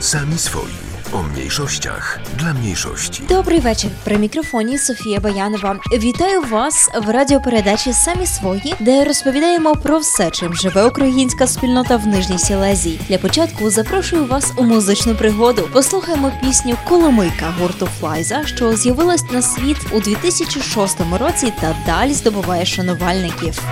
[0.00, 0.72] Sami swoi.
[1.12, 3.22] O mniejszościach dla mniejszości.
[3.28, 3.90] Добрий вечір.
[4.04, 5.76] При мікрофоні Софія Баянова.
[5.92, 12.06] Вітаю вас в радіопередачі Самі свої, де розповідаємо про все, чим живе українська спільнота в
[12.06, 13.00] Нижній Сілезії.
[13.08, 15.68] Для початку запрошую вас у музичну пригоду.
[15.72, 22.66] Послухаємо пісню Коломийка гурту Флайза, що з'явилась на світ у 2006 році та далі здобуває
[22.66, 23.62] шанувальників.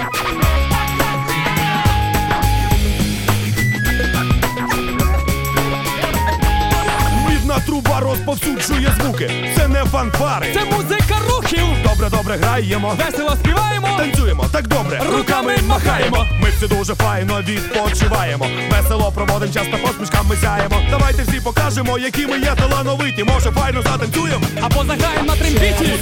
[8.29, 9.31] Розповсюджує звуки.
[9.57, 10.47] Це не фанфари.
[10.55, 11.65] Це музика рухів!
[11.85, 12.97] Добре, добре граємо.
[13.07, 13.89] Весело співаємо!
[13.99, 16.27] Танцюємо так добре, Руками махаємо.
[16.43, 18.47] Ми всі дуже файно відпочиваємо.
[18.71, 20.81] Весело проводим час та посмішками сяємо.
[20.91, 23.25] Давайте всі покажемо, які ми є талановиті.
[23.25, 24.45] Може, файно затанцюємо.
[24.61, 25.93] Або заграємо на трембіті!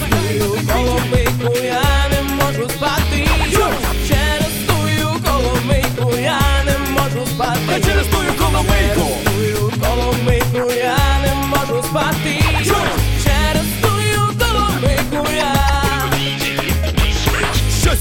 [0.73, 3.29] Коломийку я не можу спати
[4.09, 9.26] Через тую коломийку я не можу спати через тую коломийку!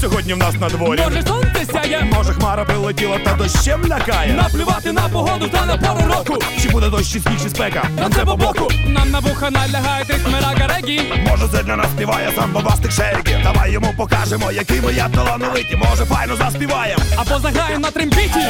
[0.00, 1.00] Сьогодні в нас на дворі?
[1.04, 4.32] Може сонце сяє, Може, хмара прилетіла та дощем лякає.
[4.32, 6.38] наплювати на погоду та на пору року!
[6.62, 7.88] Чи буде дощ чи сніг, чи спека?
[8.00, 8.68] Нам це по боку!
[8.86, 11.12] Нам на вуха налягають ритми рага регі!
[11.30, 13.40] Може, це для нас співає сам бабастик Шеріки.
[13.44, 15.76] Давай йому покажемо, які ми є талановиті.
[15.90, 17.02] Може, файно заспіваємо.
[17.16, 18.40] Або заграємо на трембіті!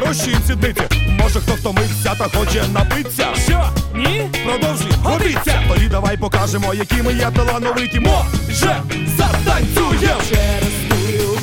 [0.00, 0.14] Не
[0.46, 0.82] сідниці.
[1.20, 3.26] Може, хто втомився та хоче напитися.
[3.46, 3.70] Що?
[3.94, 4.28] Ні?
[4.44, 5.62] Продовжуй, годиться.
[5.68, 8.00] Тоді давай покажемо, які ми є талановиті.
[8.00, 8.82] Може,
[9.16, 10.22] затанцюємо.
[10.30, 11.38] Через тую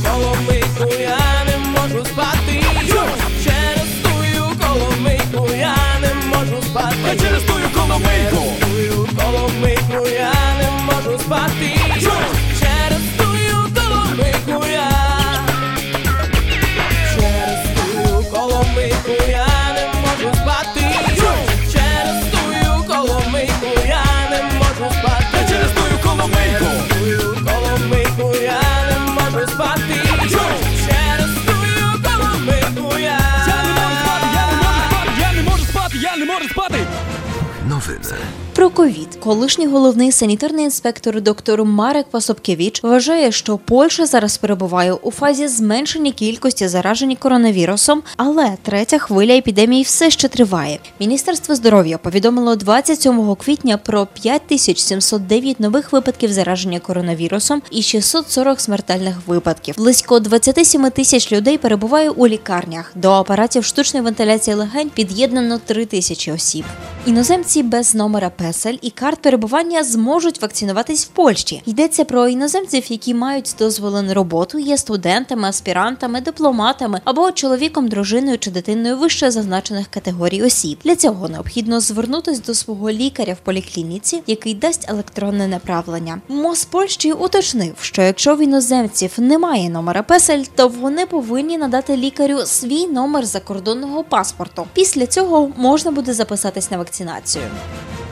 [38.74, 45.48] Ковід колишній головний санітарний інспектор доктор Марек Пасобкевич вважає, що Польща зараз перебуває у фазі
[45.48, 50.80] зменшення кількості заражень коронавірусом, але третя хвиля епідемії все ще триває.
[51.00, 59.76] Міністерство здоров'я повідомило 27 квітня про 5709 нових випадків зараження коронавірусом і 640 смертельних випадків.
[59.78, 62.92] Близько 27 тисяч людей перебуває у лікарнях.
[62.96, 66.66] До апаратів штучної вентиляції легень під'єднано 3 тисячі осіб.
[67.06, 71.62] Іноземці без номера песель і карт перебування зможуть вакцинуватись в Польщі.
[71.66, 78.38] Йдеться про іноземців, які мають дозволи на роботу, є студентами, аспірантами, дипломатами або чоловіком, дружиною
[78.38, 80.80] чи дитиною вище зазначених категорій осіб.
[80.84, 86.22] Для цього необхідно звернутись до свого лікаря в поліклініці, який дасть електронне направлення.
[86.28, 92.40] МОЗ Польщі уточнив, що якщо в іноземців немає номера песель, то вони повинні надати лікарю
[92.46, 94.68] свій номер закордонного паспорту.
[94.74, 97.44] Після цього можна буде записатись на вакцинацію.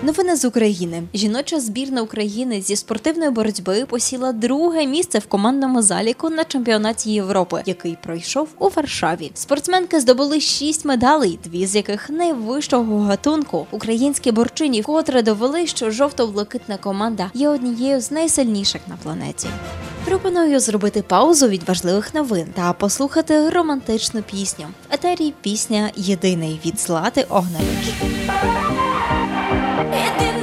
[0.04, 1.04] Новини з України.
[1.14, 7.62] Жіноча збірна України зі спортивної боротьби посіла друге місце в командному заліку на чемпіонаті Європи,
[7.66, 9.32] який пройшов у Варшаві.
[9.34, 13.68] Спортсменки здобули шість медалей, дві з яких найвищого гатунку.
[13.72, 19.48] Українські борчині вкотре довели, що жовто-блакитна команда є однією з найсильніших на планеті.
[20.06, 24.66] Пропоную зробити паузу від важливих новин та послухати романтичну пісню.
[24.90, 27.94] В етері пісня Єдиний від Злати Огневич.
[29.78, 30.37] Єдиний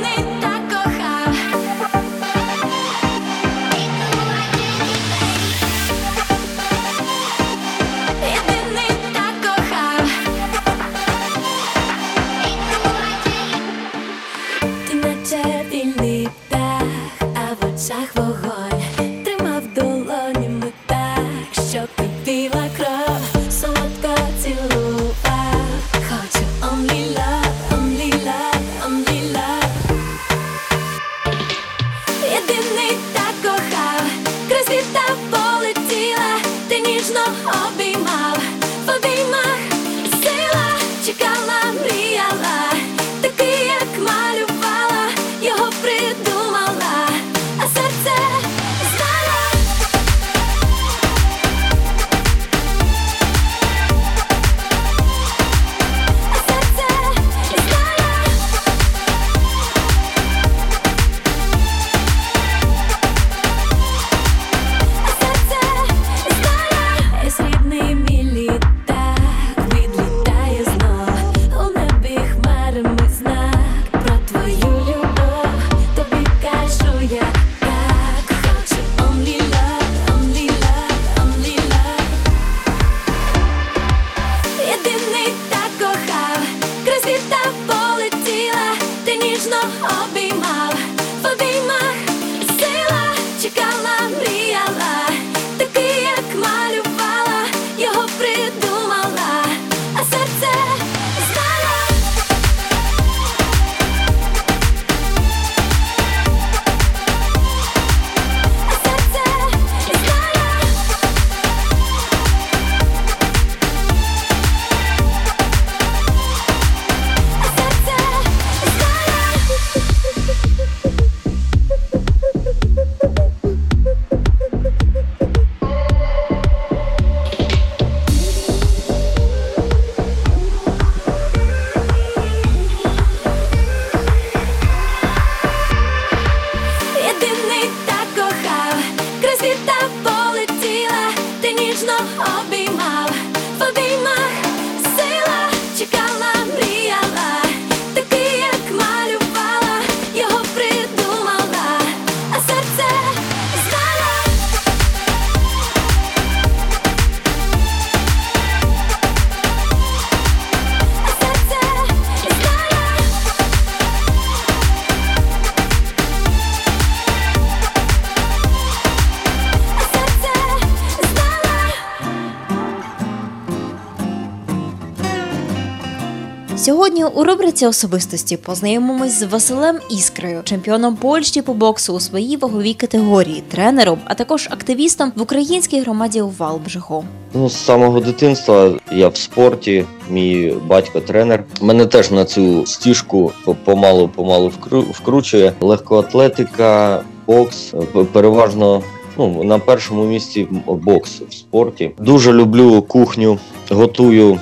[176.65, 182.75] Сьогодні у рубриці особистості познайомимось з Василем Іскрою, чемпіоном Польщі по боксу у своїй ваговій
[182.75, 187.05] категорії, тренером, а також активістом в українській громаді у Валбжиху.
[187.35, 191.45] Ну, з самого дитинства я в спорті, мій батько тренер.
[191.61, 193.33] Мене теж на цю стіжку
[193.65, 195.53] помалу помалу вкру- вкручує.
[195.61, 197.75] Легкоатлетика, бокс,
[198.13, 198.83] переважно.
[199.19, 201.91] Ну, на першому місці бокс в спорті.
[201.99, 203.39] Дуже люблю кухню,
[203.71, 204.41] готую,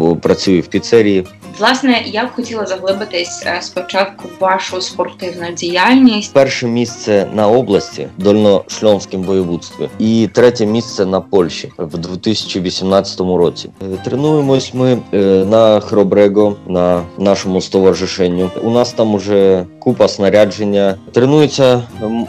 [0.00, 1.26] е, працюю в піцерії.
[1.58, 6.32] Власне, я б хотіла заглибитись е, спочатку в вашу спортивну діяльність.
[6.32, 13.70] Перше місце на області в Дольношльонському воєводстві і третє місце на Польщі в 2018 році.
[13.82, 15.18] Е, Тренуємось ми е,
[15.50, 18.50] на Хробрего, на нашому стоваришенню.
[18.62, 20.94] У нас там уже купа снарядження.
[21.12, 21.82] Тренуються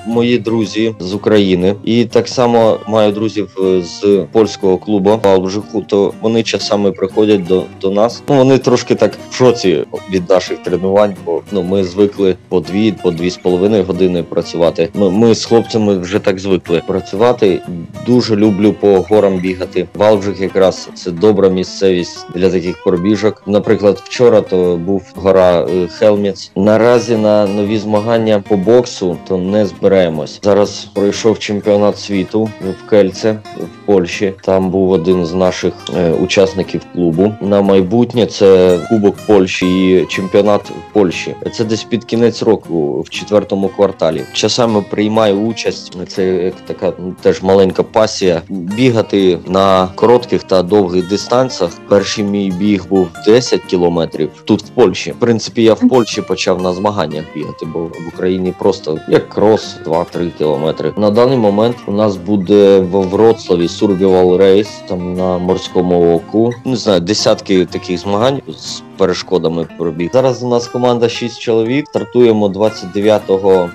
[0.06, 5.82] мої друзі з України, і так само маю друзів з польського клубу Павлжиху.
[5.82, 8.24] То вони часами приходять до, до нас.
[8.30, 12.92] Ну вони трошки так в шоці від наших тренувань, бо ну ми звикли по дві,
[12.92, 14.90] по дві з половиною години працювати.
[14.94, 17.62] Ми, ми з хлопцями вже так звикли працювати.
[18.06, 19.88] Дуже люблю по горам бігати.
[19.96, 23.44] Валбжик якраз це добра місцевість для таких пробіжок.
[23.48, 26.52] Наприклад, вчора то був гора е, Хелміц.
[26.56, 30.40] Наразі на нові змагання по боксу то не збираємось.
[30.44, 34.34] Зараз пройшов чемпіонат світу в Кельце в Польщі.
[34.42, 37.34] Там був один з наших е, учасників клубу.
[37.42, 41.36] На майбутнє це Кубок Польщі і чемпіонат Польщі.
[41.54, 44.24] Це десь під кінець року, в четвертому кварталі.
[44.34, 45.98] Часами приймаю участь.
[46.08, 48.42] Це як така ну, теж маленька пасія.
[48.50, 51.72] Бігати на коротких та довгих дистанціях.
[51.90, 55.12] Перший мій біг був 10 кілометрів тут в Польщі.
[55.12, 59.76] В принципі, я в Польщі почав на змаганнях бігати, бо в Україні просто як крос
[59.86, 60.94] 2-3 кілометри.
[60.98, 66.54] На даний момент у нас буде в Вроцлаві Survival Race, там на морському оку.
[66.66, 70.10] Не знаю, десятки таких змагань з перешкодами пробіг.
[70.14, 71.88] Зараз у нас команда 6 чоловік.
[71.88, 73.22] Стартуємо 29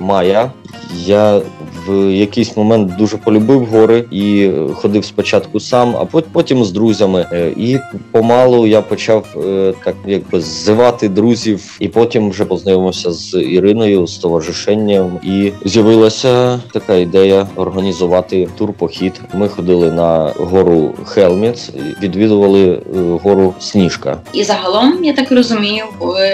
[0.01, 0.53] мая.
[0.95, 1.41] Я
[1.87, 7.27] в якийсь момент дуже полюбив гори і е, ходив спочатку сам, а потім з друзями.
[7.33, 7.79] Е, І
[8.11, 14.19] помалу я почав е, так якби ззивати друзів, і потім вже познайомився з Іриною, з
[14.19, 19.21] товаришенням, і з'явилася така ідея організувати турпохід.
[19.35, 21.71] Ми ходили на гору Хелміц,
[22.03, 22.83] відвідували
[23.23, 24.19] гору Сніжка.
[24.33, 26.29] І загалом, я так розумію, ви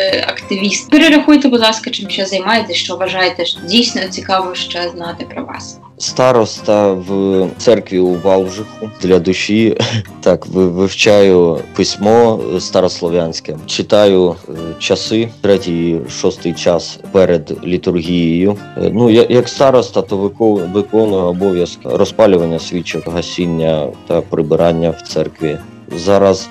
[0.53, 0.91] активіст.
[0.91, 5.79] Перерахуйте, будь ласка, чим ще займаєтесь, що вважаєте дійсно цікаво ще знати про вас.
[5.99, 9.77] Староста в церкві у Валжиху для душі.
[10.21, 18.57] Так, ви- вивчаю письмо старослов'янське, читаю е, часи, третій, шостий час перед літургією.
[18.77, 25.59] Е, Ну, як староста, то вико- виконую обов'язок розпалювання свічок, гасіння та прибирання в церкві.
[25.97, 26.49] Зараз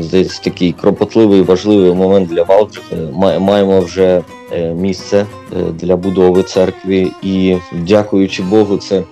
[0.00, 2.96] здається такий кропотливий важливий момент для Валжиха.
[2.96, 4.22] Е, Маємо вже
[4.52, 9.02] е, місце е, для будови церкви, і дякуючи Богу, це.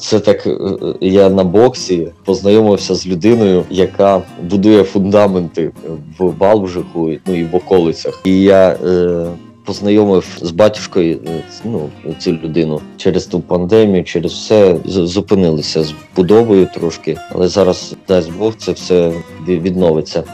[0.00, 0.58] Це так е,
[1.00, 5.72] я на боксі познайомився з людиною, яка будує фундаменти
[6.18, 8.20] в Балбжику, ну і в околицях.
[8.24, 8.76] І я
[9.64, 16.68] познайомив з батюшкою е, ну, цю людину через ту пандемію, через все зупинилися з будовою
[16.74, 19.12] трошки, але зараз дасть Бог це все
[19.48, 20.24] відновиться.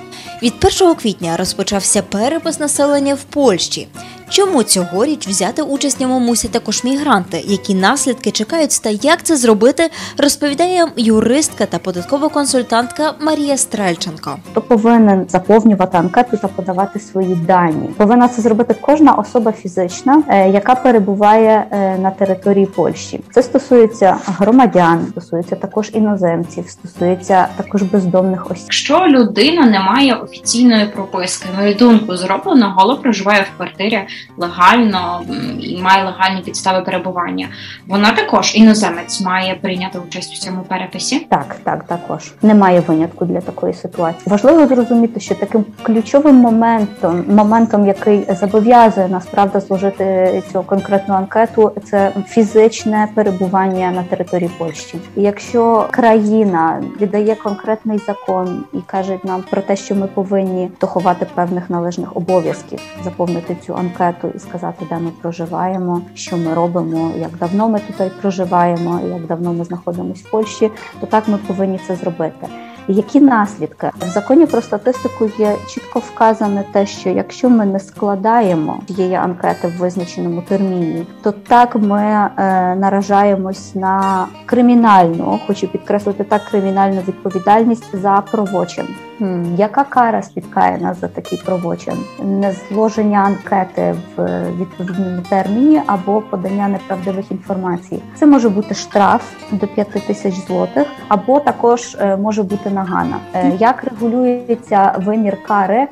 [0.42, 3.88] Від 1 квітня розпочався перепис населення в Польщі.
[4.30, 7.42] Чому цьогоріч взяти участь в ньому мусять також мігранти?
[7.44, 14.36] Які наслідки чекають та як це зробити, розповідає юристка та податкова консультантка Марія Стрельченко.
[14.50, 17.88] Хто повинен заповнювати анкету та подавати свої дані?
[17.96, 23.20] Повинна це зробити кожна особа фізична, е, яка перебуває е, на території Польщі.
[23.30, 28.64] Це стосується громадян, стосується також іноземців, стосується також бездомних осіб.
[28.64, 34.06] Якщо людина не має офіційної прописки, на мою думку, зроблено, голо проживає в квартирі
[34.36, 35.20] легально
[35.60, 37.48] і має легальні підстави перебування.
[37.86, 41.18] Вона також іноземець має прийняти участь у цьому переписі.
[41.18, 44.22] Так, так, також немає винятку для такої ситуації.
[44.26, 51.72] Важливо зрозуміти, що таким ключовим моментом, моментом, який зобов'язує нас правда зложити цю конкретну анкету,
[51.84, 54.98] це фізичне перебування на території Польщі.
[55.16, 61.26] І якщо країна віддає конкретний закон і каже нам про те, що ми повинні доховати
[61.34, 67.30] певних належних обов'язків, заповнити цю анкету і сказати, де ми проживаємо, що ми робимо, як
[67.36, 71.96] давно ми тут проживаємо, як давно ми знаходимося в Польщі, то так ми повинні це
[71.96, 72.46] зробити.
[72.90, 78.80] Які наслідки в законі про статистику є чітко вказане те, що якщо ми не складаємо
[78.86, 82.30] цієї анкети в визначеному терміні, то так ми е,
[82.74, 88.84] наражаємось на кримінальну, хочу підкреслити так, кримінальну відповідальність за правочин.
[89.18, 91.94] Хм, яка кара спіткає нас за такий правочин?
[92.24, 98.02] Незложення анкети в відповідному терміні або подання неправдивих інформацій.
[98.14, 103.16] Це може бути штраф до 5 тисяч злотих, або також е, може бути нагана.
[103.34, 105.86] Е, Як регулюється вимір кари?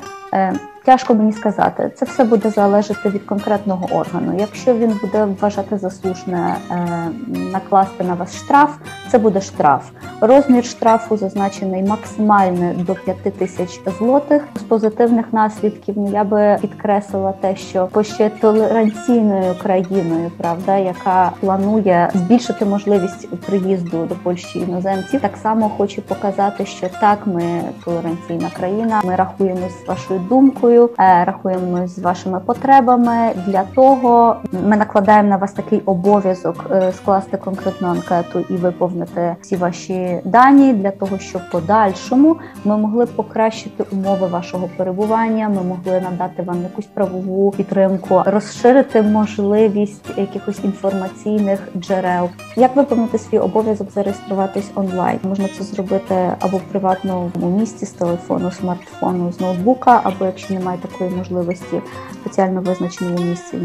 [0.87, 1.90] Тяжко мені сказати.
[1.97, 4.35] Це все буде залежати від конкретного органу.
[4.38, 6.76] Якщо він буде вважати за слушне е,
[7.52, 8.71] накласти на вас штраф,
[9.11, 9.90] це буде штраф.
[10.21, 14.43] Розмір штрафу зазначений максимально до 5 тисяч злотих.
[14.55, 22.11] З позитивних наслідків я би підкреслила те, що по ще толеранційною країною, правда, яка планує
[22.14, 29.00] збільшити можливість приїзду до Польщі іноземців, так само хочу показати, що так ми толеранційна країна.
[29.05, 33.30] Ми рахуємо з вашою думкою, е, рахуємо з вашими потребами.
[33.47, 39.56] Для того ми накладаємо на вас такий обов'язок е, скласти конкретну анкету і виповнити всі
[39.56, 45.49] ваші дані для того, щоб в подальшому ми могли покращити умови вашого перебування.
[45.49, 52.28] Ми могли надати вам якусь правову підтримку, розширити можливість якихось інформаційних джерел.
[52.56, 55.18] Як виповнити свій обов'язок зареєструватись онлайн?
[55.23, 60.65] Можна це зробити або в приватному місці з телефону, смартфону, з ноутбука, або якщо немає
[60.73, 61.82] такої можливості,
[62.12, 63.58] спеціально визначеному місці.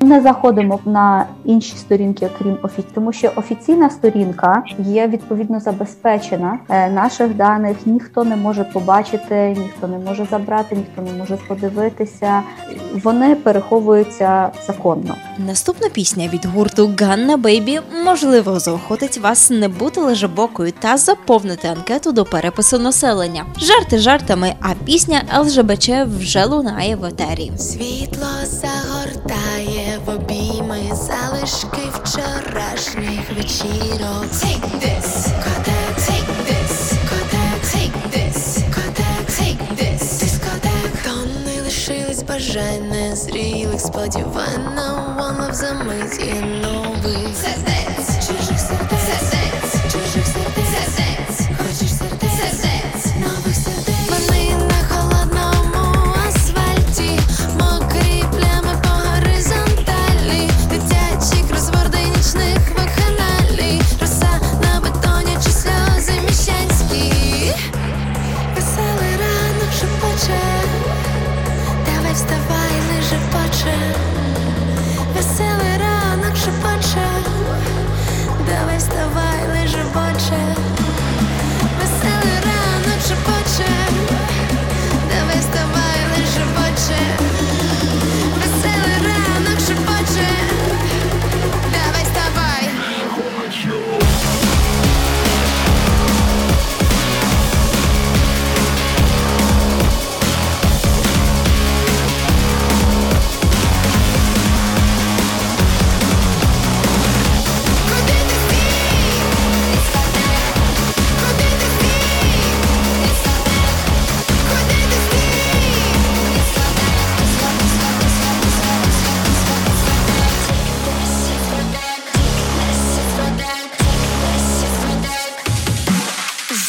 [0.00, 6.58] не заходимо на інші сторінки, окрім офіційної, тому що офіційна сторінка є відповідно забезпечена.
[6.68, 12.42] Е, Наших даних ніхто не може побачити, ніхто не може забрати, ніхто не може подивитися.
[13.02, 15.14] Вони переховуються законно.
[15.38, 22.12] Наступна пісня від гурту Ганна Бейбі можливо заохотить вас не бути лежебокою та заповнити анкету
[22.12, 23.46] до перепису населення.
[23.56, 27.52] Жарти жартами, а пісня ЛЖБЧ вже лунає в етері.
[27.58, 34.24] Світло загортає в обійми залишки вчорашніх вечірок.
[34.44, 35.08] Take this,
[35.44, 36.74] Kodak, take this,
[37.10, 38.38] Kodak, take this,
[38.74, 40.92] Kodak, take this, дискотек.
[41.04, 47.28] Тони лишились бажань незрілих сподівань на one замить і нових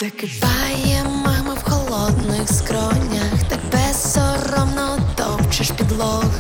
[0.05, 6.34] Закипає мама в холодних скронях, так безсоромно топчеш підлоги.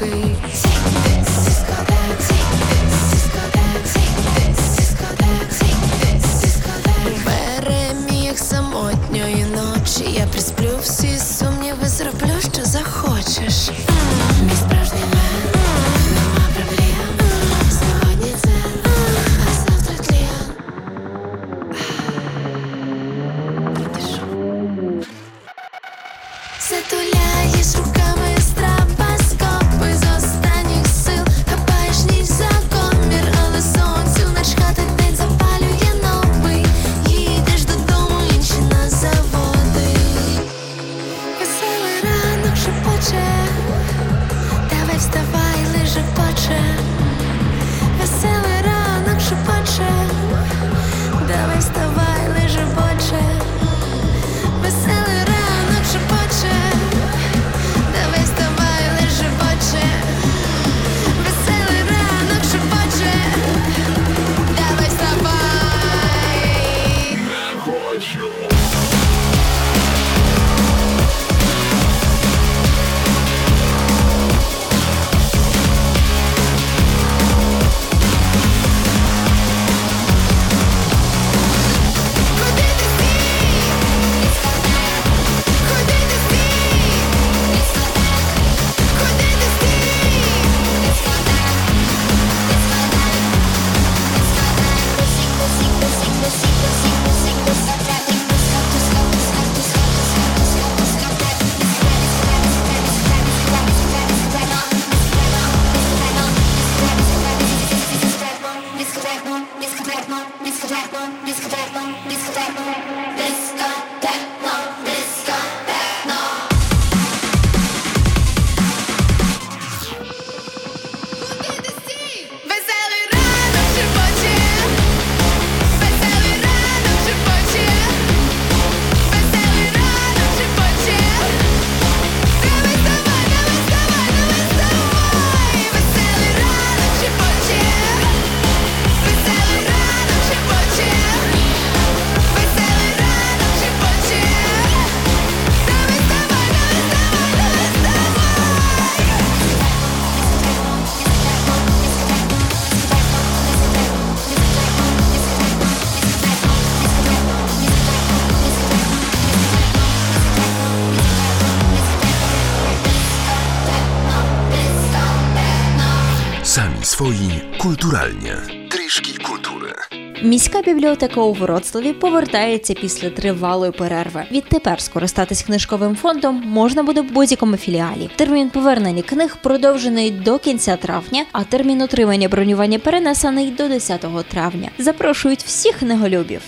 [170.35, 174.23] Міська бібліотека у Вроцлаві повертається після тривалої перерви.
[174.31, 178.09] Відтепер скористатись книжковим фондом можна буде в будь-якому філіалі.
[178.15, 184.69] Термін повернення книг продовжений до кінця травня, а термін отримання бронювання перенесений до 10 травня.
[184.77, 186.41] Запрошують всіх неголюбів.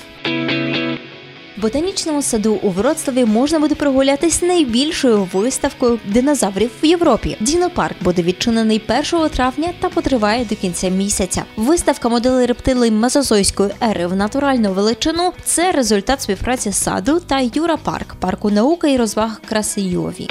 [1.61, 7.37] Ботанічному саду у Вроцлаві можна буде прогулятись найбільшою виставкою динозаврів в Європі.
[7.39, 8.81] Дінопарк буде відчинений
[9.13, 11.43] 1 травня та потриває до кінця місяця.
[11.55, 18.15] Виставка моделей рептилій мезозойської ери в натуральну величину це результат співпраці саду та Юра Парк,
[18.15, 20.29] парку науки і розваг краси Йові.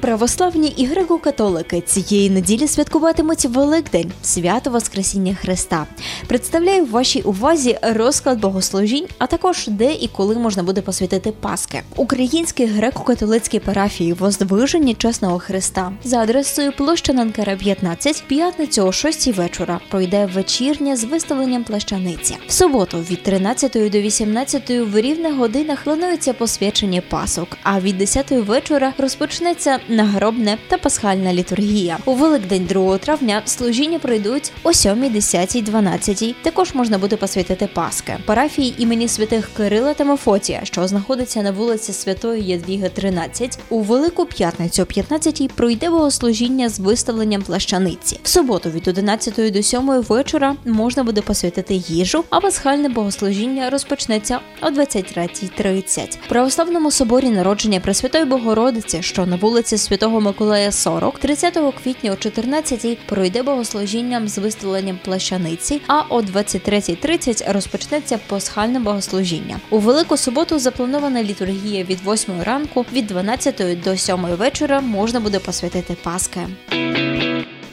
[0.00, 5.86] Православні і греко-католики цієї неділі святкуватимуть Великдень, свято Воскресіння Христа.
[6.26, 11.82] Представляю вашій увазі розклад богослужінь, а також де і коли можна буде посвятити Паски.
[11.96, 19.80] Українській греко-католицькій парафії Воздвиження Чесного Христа за адресою площа Нанкера 15, п'ятницю о 6 вечора
[19.90, 22.36] пройде вечірня з виставленням плащаниці.
[22.46, 28.30] В суботу від 13 до 18 в рівних годинах планується посвячення пасок, а від 10
[28.30, 31.98] вечора розпочнеться нагробне та пасхальна літургія.
[32.04, 36.34] У Великдень 2 травня служіння пройдуть о 7, 10, 12.
[36.42, 38.16] Також можна буде посвятити Паски.
[38.26, 44.26] Парафії імені святих Кирила та Мефотія, що знаходиться на вулиці Святої Єдвіги 13, у Велику
[44.26, 48.20] П'ятницю о 15 пройде богослужіння з виставленням плащаниці.
[48.22, 54.40] В суботу від 11 до 7 вечора можна буде посвятити їжу, а пасхальне богослужіння розпочнеться
[54.62, 56.18] о 23.30.
[56.26, 62.16] В православному соборі народження Пресвятої Богородиці, що на вулиці Святого Миколая 40, 30 квітня о
[62.16, 69.60] 14 пройде богослужінням з виставленням плащаниці, а о 23.30 розпочнеться пасхальне богослужіння.
[69.70, 75.38] У велику суботу запланована літургія від 8 ранку, від 12 до 7 вечора можна буде
[75.38, 76.40] посвятити Паски.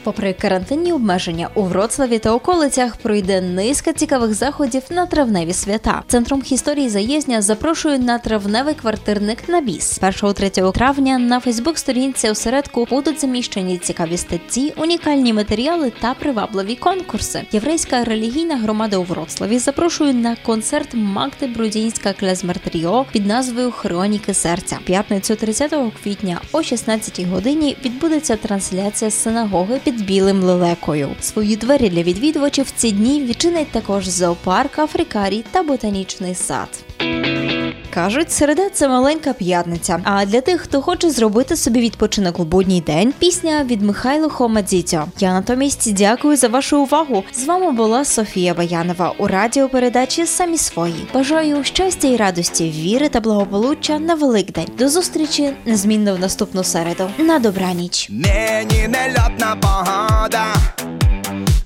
[0.06, 6.04] Попри карантинні обмеження у Вроцлаві та околицях пройде низка цікавих заходів на травневі свята.
[6.08, 10.02] Центром історії заєзня запрошують на травневий квартирник на біс.
[10.02, 17.42] 1-3 травня на Фейсбук-сторінці осередку будуть заміщені цікаві статті, унікальні матеріали та привабливі конкурси.
[17.52, 24.34] Єврейська релігійна громада у Вроцлаві запрошує на концерт Магди Брудінська Клезмер Тріо під назвою Хроніки
[24.34, 24.78] серця.
[24.86, 31.10] П'ятницю 30 квітня о 16 годині відбудеться трансляція синагоги під білим лелекою.
[31.22, 36.70] Свої двері для відвідувачів в ці дні відчинить також зоопарк, африкарій та ботанічний сад.
[37.96, 40.00] Кажуть, середа це маленька п'ятниця.
[40.04, 45.06] А для тих, хто хоче зробити собі відпочинок у будній день, пісня від Михайло Хомадзіцьо.
[45.20, 47.24] Я натомість дякую за вашу увагу.
[47.34, 51.08] З вами була Софія Баянова у радіопередачі Самі свої.
[51.14, 54.68] Бажаю щастя і радості, віри та благополуччя на Великдень.
[54.78, 57.10] До зустрічі незмінно в наступну середу.
[57.18, 58.08] На добраніч.
[58.10, 60.46] Нині нельотна погода,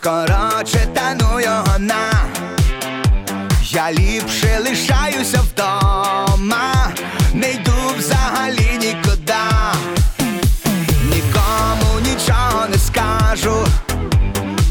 [0.03, 2.28] коротше таную вона.
[3.71, 6.91] Я ліпше лишаюся вдома,
[7.33, 9.33] не йду взагалі нікуди.
[11.03, 13.67] Нікому нічого не скажу,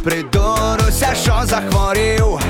[0.05, 2.41] придуруся, що захворів,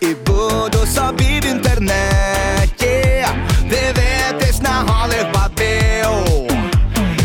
[0.00, 3.26] і буду собі в інтернеті
[3.60, 6.56] дивитись на голих бабів.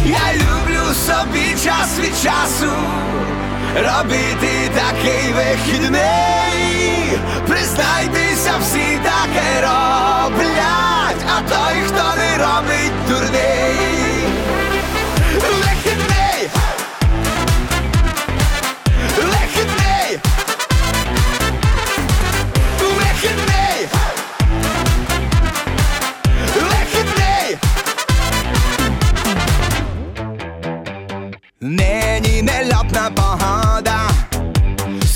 [0.06, 2.72] Я люблю собі час від часу
[3.76, 6.47] робити такий вихідний.
[7.78, 14.28] Признайтеся, всі таке роблять, а той, хто не робить дурний.
[15.34, 16.50] Вихідний!
[19.18, 20.20] Вихідний!
[22.80, 23.88] Вихідний!
[26.56, 27.58] Вихідний!
[31.62, 34.00] Нині нельотна погода,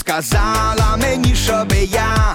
[0.06, 2.31] казала мені, щоби я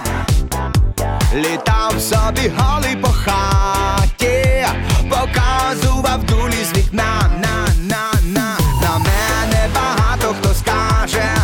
[1.37, 4.65] літав собі голий по хаті,
[5.09, 11.35] показував дулі з вікна, на, на, на, на мене багато хто скаже,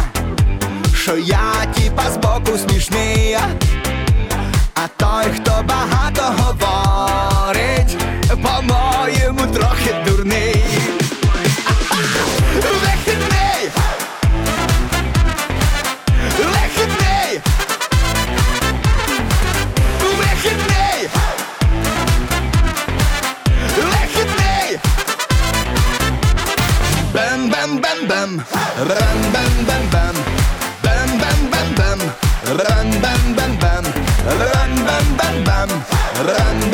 [0.95, 3.37] що я тіпа збоку смішний.
[4.75, 6.82] А той, хто багато говорить,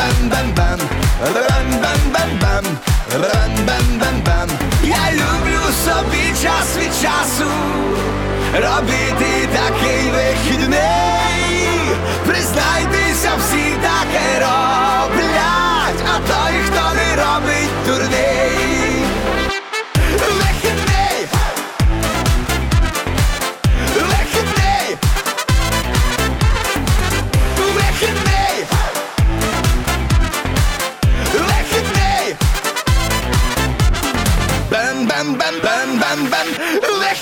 [0.09, 0.79] Бем-бем-бем-бем!
[1.33, 2.65] Бем-бем-бем-бем!
[3.11, 4.49] Бем-бем-бем-бем!
[4.83, 7.51] Я люблю собі час від часу
[8.53, 10.79] робити такий вихідний.
[12.25, 18.28] Признайтеся, всі таке роблять, а той, хто не робить дурний.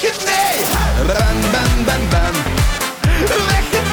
[0.01, 0.65] weg ermee.
[1.07, 2.35] Bam, bam, bam.
[3.27, 3.86] Weg.